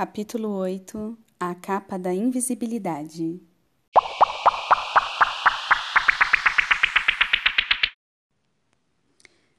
[0.00, 3.38] Capítulo 8 A capa da invisibilidade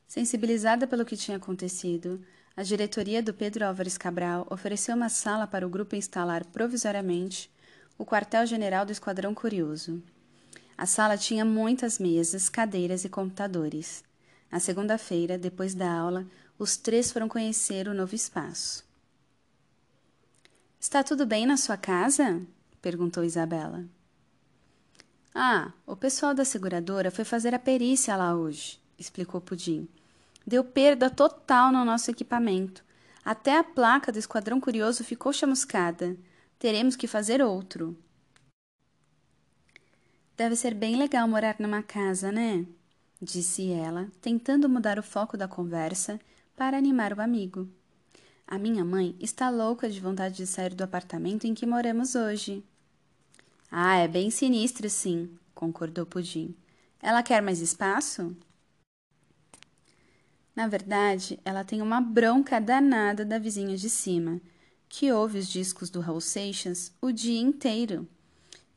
[0.07, 2.19] Sensibilizada pelo que tinha acontecido,
[2.57, 7.47] a diretoria do Pedro Álvares Cabral ofereceu uma sala para o grupo instalar provisoriamente
[7.95, 10.01] o quartel-general do Esquadrão Curioso.
[10.75, 14.03] A sala tinha muitas mesas, cadeiras e computadores.
[14.51, 16.25] Na segunda-feira, depois da aula,
[16.57, 18.89] os três foram conhecer o novo espaço.
[20.81, 22.41] Está tudo bem na sua casa?
[22.81, 23.85] perguntou Isabela.
[25.33, 29.87] Ah, o pessoal da seguradora foi fazer a perícia lá hoje, explicou Pudim.
[30.45, 32.83] Deu perda total no nosso equipamento.
[33.23, 36.17] Até a placa do Esquadrão Curioso ficou chamuscada.
[36.57, 37.95] Teremos que fazer outro.
[40.35, 42.65] Deve ser bem legal morar numa casa, né?
[43.21, 46.19] Disse ela, tentando mudar o foco da conversa
[46.55, 47.69] para animar o amigo.
[48.51, 52.61] A minha mãe está louca de vontade de sair do apartamento em que moramos hoje.
[53.71, 56.53] Ah, é bem sinistro, sim, concordou Pudim.
[57.01, 58.35] Ela quer mais espaço?
[60.53, 64.41] Na verdade, ela tem uma bronca danada da vizinha de cima,
[64.89, 68.05] que ouve os discos do Raul Seixas o dia inteiro.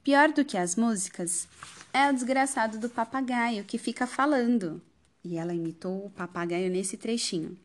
[0.04, 1.48] Pior do que as músicas
[1.92, 4.80] é o desgraçado do papagaio que fica falando.
[5.24, 7.58] E ela imitou o papagaio nesse trechinho.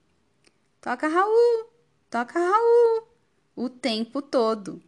[0.82, 1.69] Toca Raul!
[2.10, 3.08] Toca Raul!
[3.56, 4.82] O tempo todo.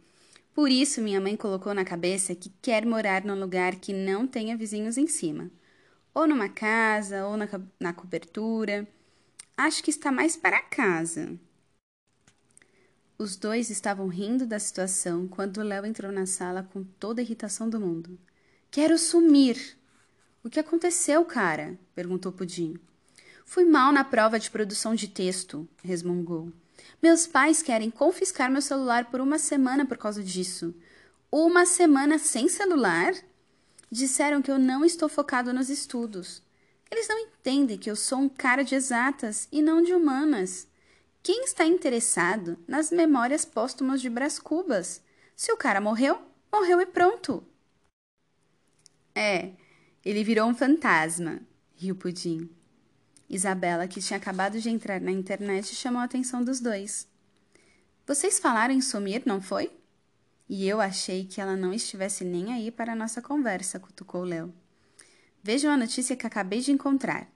[0.52, 4.56] Por isso, minha mãe colocou na cabeça que quer morar num lugar que não tenha
[4.56, 5.48] vizinhos em cima.
[6.12, 8.88] Ou numa casa, ou na, na cobertura.
[9.56, 11.38] Acho que está mais para casa.
[13.16, 17.70] Os dois estavam rindo da situação quando Léo entrou na sala com toda a irritação
[17.70, 18.18] do mundo.
[18.68, 19.78] Quero sumir!
[20.42, 21.78] O que aconteceu, cara?
[21.94, 22.76] perguntou Pudim.
[23.46, 26.52] Fui mal na prova de produção de texto, resmungou.
[27.02, 30.74] Meus pais querem confiscar meu celular por uma semana por causa disso.
[31.30, 33.12] Uma semana sem celular?
[33.90, 36.42] Disseram que eu não estou focado nos estudos.
[36.90, 40.68] Eles não entendem que eu sou um cara de exatas e não de humanas.
[41.22, 45.02] Quem está interessado nas memórias póstumas de Brás Cubas?
[45.36, 46.20] Se o cara morreu,
[46.52, 47.44] morreu e pronto.
[49.14, 49.52] É,
[50.04, 51.40] ele virou um fantasma,
[51.74, 52.50] riu Pudim.
[53.32, 57.08] Isabela, que tinha acabado de entrar na internet, chamou a atenção dos dois.
[58.06, 59.72] Vocês falaram em sumir, não foi?
[60.46, 64.52] E eu achei que ela não estivesse nem aí para a nossa conversa, cutucou Léo.
[65.42, 67.26] Vejam a notícia que acabei de encontrar.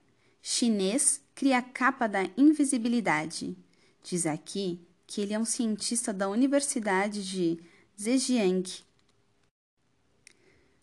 [0.42, 3.56] Chinês cria capa da invisibilidade.
[4.04, 7.58] Diz aqui que ele é um cientista da Universidade de
[7.98, 8.84] Zhejiang.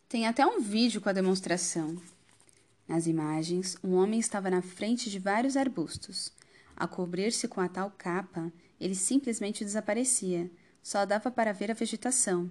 [0.10, 2.02] Tem até um vídeo com a demonstração.
[2.88, 6.32] Nas imagens, um homem estava na frente de vários arbustos.
[6.76, 10.52] Ao cobrir-se com a tal capa, ele simplesmente desaparecia.
[10.82, 12.50] Só dava para ver a vegetação.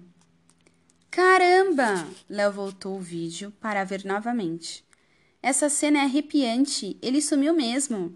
[1.11, 2.07] Caramba!
[2.27, 4.83] Léo voltou o vídeo para ver novamente.
[5.41, 6.97] Essa cena é arrepiante.
[7.01, 8.15] Ele sumiu mesmo.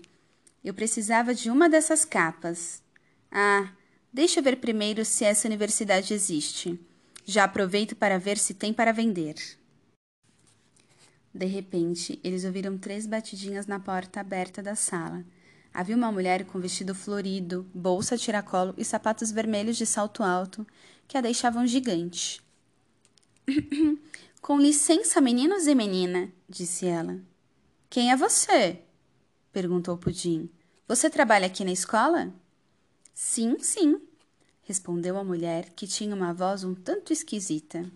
[0.63, 2.81] Eu precisava de uma dessas capas.
[3.31, 3.71] Ah,
[4.11, 6.79] deixa eu ver primeiro se essa universidade existe.
[7.23, 9.35] Já aproveito para ver se tem para vender.
[11.33, 15.23] De repente, eles ouviram três batidinhas na porta aberta da sala.
[15.73, 20.65] Havia uma mulher com vestido florido, bolsa tiracolo e sapatos vermelhos de salto alto
[21.07, 22.41] que a deixavam gigante.
[24.41, 27.19] Com licença, meninos e menina, disse ela.
[27.89, 28.81] Quem é você?
[29.51, 30.49] perguntou Pudim.
[30.87, 32.33] Você trabalha aqui na escola?
[33.13, 33.99] Sim, sim,
[34.63, 37.89] respondeu a mulher, que tinha uma voz um tanto esquisita.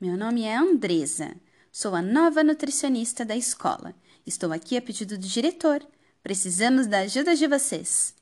[0.00, 1.34] Meu nome é Andresa.
[1.72, 3.94] Sou a nova nutricionista da escola.
[4.26, 5.86] Estou aqui a pedido do diretor.
[6.20, 8.12] Precisamos da ajuda de vocês.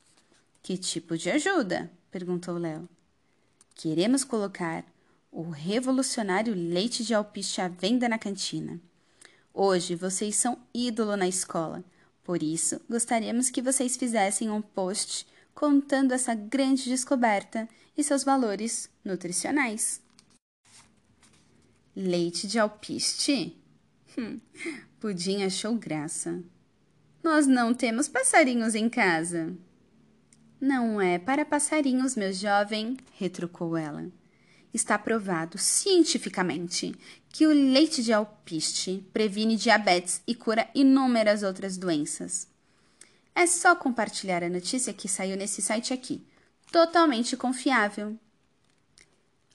[0.62, 1.90] Que tipo de ajuda?
[2.10, 2.86] perguntou Léo.
[3.74, 4.84] Queremos colocar
[5.32, 8.78] o revolucionário leite de alpiste à venda na cantina.
[9.54, 11.82] Hoje vocês são ídolo na escola,
[12.22, 18.90] por isso gostaríamos que vocês fizessem um post contando essa grande descoberta e seus valores
[19.02, 20.02] nutricionais.
[22.00, 23.56] Leite de alpiste?
[24.16, 24.38] Hum,
[25.00, 26.40] Pudim achou graça.
[27.24, 29.52] Nós não temos passarinhos em casa.
[30.60, 34.06] Não é para passarinhos, meu jovem, retrucou ela
[34.72, 36.94] está provado cientificamente
[37.30, 42.48] que o leite de alpiste previne diabetes e cura inúmeras outras doenças.
[43.34, 46.22] É só compartilhar a notícia que saiu nesse site aqui.
[46.72, 48.18] Totalmente confiável.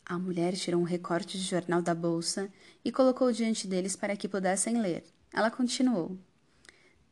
[0.05, 2.51] A mulher tirou um recorte de jornal da bolsa
[2.83, 5.03] e colocou diante deles para que pudessem ler.
[5.31, 6.17] Ela continuou: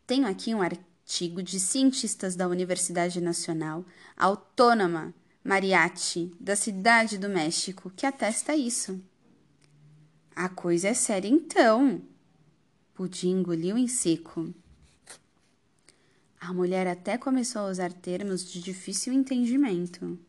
[0.05, 3.85] Tenho aqui um artigo de cientistas da Universidade Nacional
[4.17, 9.01] Autônoma Mariachi, da cidade do México, que atesta isso.
[10.35, 12.01] A coisa é séria então.
[12.93, 14.53] Pudim engoliu em seco.
[16.39, 20.19] A mulher até começou a usar termos de difícil entendimento.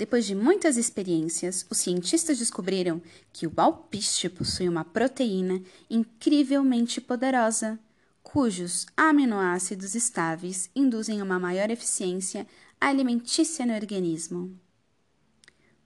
[0.00, 3.02] Depois de muitas experiências, os cientistas descobriram
[3.34, 7.78] que o alpiste possui uma proteína incrivelmente poderosa,
[8.22, 12.46] cujos aminoácidos estáveis induzem uma maior eficiência
[12.80, 14.58] alimentícia no organismo.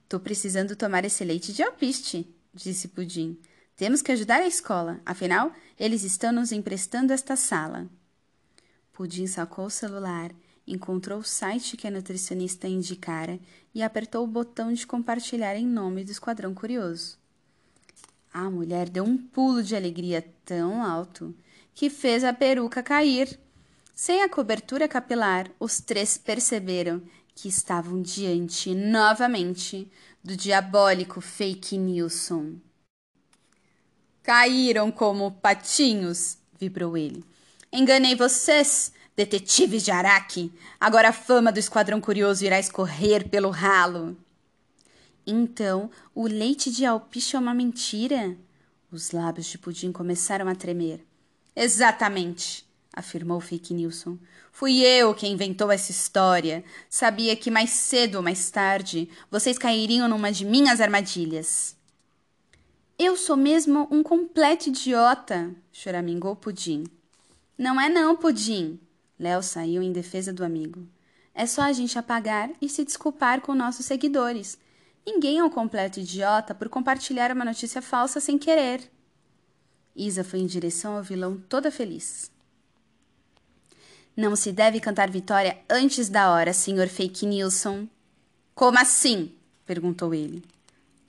[0.07, 3.37] Tô precisando tomar esse leite de alpiste, disse Pudim.
[3.75, 7.85] Temos que ajudar a escola, afinal, eles estão nos emprestando esta sala.
[8.93, 10.31] Pudim sacou o celular
[10.67, 13.39] encontrou o site que a nutricionista indicara
[13.73, 17.17] e apertou o botão de compartilhar em nome do Esquadrão Curioso.
[18.33, 21.33] A mulher deu um pulo de alegria tão alto
[21.73, 23.39] que fez a peruca cair.
[23.93, 27.01] Sem a cobertura capilar, os três perceberam
[27.33, 29.89] que estavam diante novamente
[30.23, 32.55] do diabólico fake Nilson.
[34.23, 37.23] Caíram como patinhos, vibrou ele.
[37.71, 44.17] Enganei vocês, Detetives de Araque, agora a fama do Esquadrão Curioso irá escorrer pelo ralo.
[45.25, 48.35] Então, o leite de alpiche é uma mentira?
[48.91, 50.99] Os lábios de Pudim começaram a tremer.
[51.55, 54.17] Exatamente, afirmou Fake Nilson.
[54.51, 56.61] Fui eu quem inventou essa história.
[56.89, 61.73] Sabia que mais cedo ou mais tarde vocês cairiam numa de minhas armadilhas.
[62.99, 66.83] Eu sou mesmo um completo idiota, choramingou Pudim.
[67.57, 68.77] Não é não, Pudim,
[69.19, 70.87] Léo saiu em defesa do amigo.
[71.33, 74.57] É só a gente apagar e se desculpar com nossos seguidores.
[75.05, 78.89] Ninguém é um completo idiota por compartilhar uma notícia falsa sem querer.
[79.95, 82.31] Isa foi em direção ao vilão toda feliz.
[84.15, 87.87] Não se deve cantar vitória antes da hora, senhor Fake Nilson.
[88.53, 89.33] Como assim?
[89.65, 90.43] perguntou ele.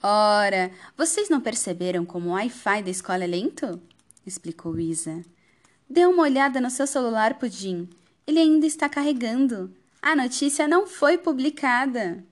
[0.03, 3.81] Ora, vocês não perceberam como o Wi-Fi da escola é lento?
[4.25, 5.23] explicou Isa.
[5.89, 7.89] Dê uma olhada no seu celular, Pudim.
[8.25, 9.73] Ele ainda está carregando.
[10.01, 12.23] A notícia não foi publicada.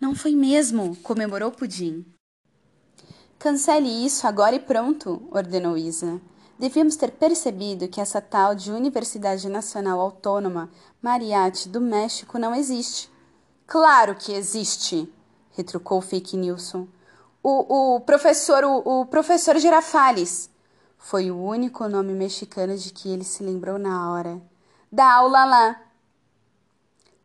[0.00, 2.04] Não foi mesmo, comemorou Pudim.
[3.38, 6.20] Cancele isso agora e pronto, ordenou Isa.
[6.58, 10.68] Devíamos ter percebido que essa tal de Universidade Nacional Autônoma
[11.00, 13.08] Mariachi do México não existe.
[13.64, 15.08] Claro que existe,
[15.52, 16.88] retrucou Fake Nilson.
[17.40, 20.50] O, o professor, o, o professor Girafales.
[20.98, 24.42] Foi o único nome mexicano de que ele se lembrou na hora.
[24.92, 25.82] Da aula lá.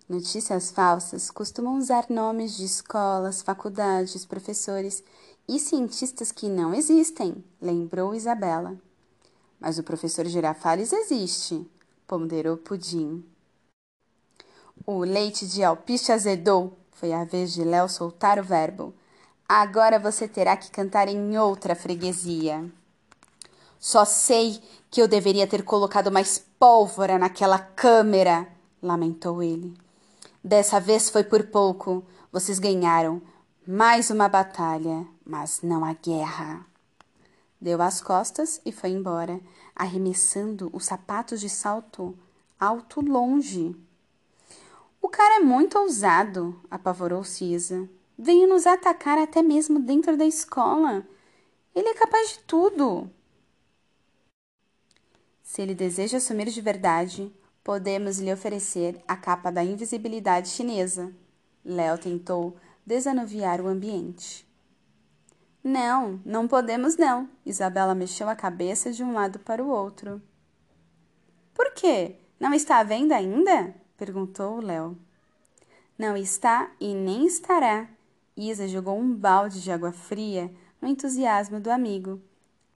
[0.08, 5.04] Notícias falsas costumam usar nomes de escolas, faculdades, professores
[5.48, 8.78] e cientistas que não existem, lembrou Isabela.
[9.60, 11.70] Mas o professor Girafales existe,
[12.08, 13.26] ponderou Pudim.
[14.86, 16.78] O leite de alpiste azedou.
[16.92, 18.94] Foi a vez de Léo soltar o verbo.
[19.48, 22.70] Agora você terá que cantar em outra freguesia.
[23.84, 28.48] Só sei que eu deveria ter colocado mais pólvora naquela câmera,
[28.82, 29.74] lamentou ele.
[30.42, 32.02] Dessa vez foi por pouco.
[32.32, 33.22] Vocês ganharam
[33.68, 36.66] mais uma batalha, mas não a guerra.
[37.60, 39.38] Deu as costas e foi embora,
[39.76, 42.18] arremessando os sapatos de salto
[42.58, 43.76] alto longe.
[45.02, 47.90] O cara é muito ousado, apavorou Cisa.
[48.18, 51.06] Veio nos atacar até mesmo dentro da escola.
[51.76, 53.12] Ele é capaz de tudo.
[55.54, 57.32] Se ele deseja assumir de verdade,
[57.64, 61.14] podemos lhe oferecer a capa da invisibilidade chinesa.
[61.64, 64.48] Léo tentou desanuviar o ambiente.
[65.64, 67.30] Não, não podemos não.
[67.46, 70.20] Isabela mexeu a cabeça de um lado para o outro.
[71.54, 72.16] Por quê?
[72.40, 73.76] Não está à venda ainda?
[73.96, 74.98] perguntou Léo.
[75.96, 77.88] Não está e nem estará.
[78.36, 82.20] Isa jogou um balde de água fria no entusiasmo do amigo.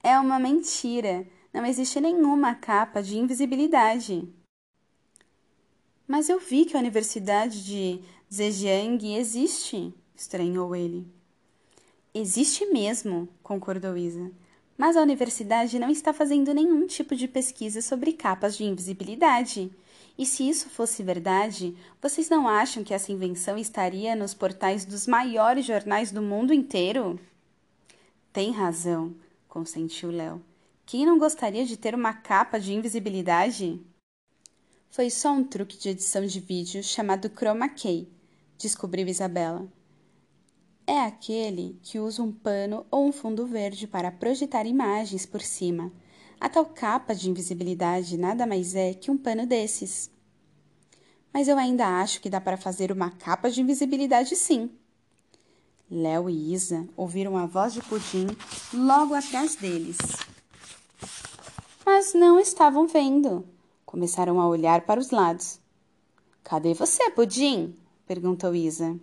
[0.00, 1.26] É uma mentira.
[1.58, 4.32] Não existe nenhuma capa de invisibilidade.
[6.06, 8.00] Mas eu vi que a Universidade de
[8.32, 11.04] Zhejiang existe, estranhou ele.
[12.14, 14.30] Existe mesmo, concordou Isa.
[14.76, 19.68] Mas a universidade não está fazendo nenhum tipo de pesquisa sobre capas de invisibilidade.
[20.16, 25.08] E se isso fosse verdade, vocês não acham que essa invenção estaria nos portais dos
[25.08, 27.18] maiores jornais do mundo inteiro?
[28.32, 29.12] Tem razão,
[29.48, 30.47] consentiu Léo.
[30.88, 33.78] Quem não gostaria de ter uma capa de invisibilidade?
[34.88, 38.08] Foi só um truque de edição de vídeo chamado Chroma Key,
[38.56, 39.70] descobriu Isabela.
[40.86, 45.92] É aquele que usa um pano ou um fundo verde para projetar imagens por cima.
[46.40, 50.10] A tal capa de invisibilidade nada mais é que um pano desses.
[51.34, 54.70] mas eu ainda acho que dá para fazer uma capa de invisibilidade sim.
[55.90, 58.26] Léo e Isa ouviram a voz de Pudim
[58.72, 59.98] logo atrás deles.
[61.90, 63.48] Mas não estavam vendo.
[63.86, 65.58] Começaram a olhar para os lados.
[66.44, 67.74] Cadê você, Pudim?
[68.06, 68.94] perguntou Isa.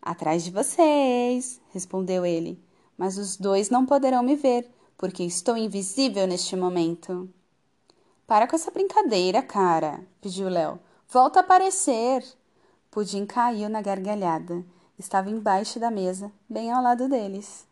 [0.00, 2.58] Atrás de vocês, respondeu ele.
[2.96, 7.28] Mas os dois não poderão me ver, porque estou invisível neste momento.
[8.26, 10.80] Para com essa brincadeira, cara, pediu Léo.
[11.10, 12.24] Volta a aparecer.
[12.90, 14.64] Pudim caiu na gargalhada.
[14.98, 17.68] Estava embaixo da mesa, bem ao lado deles.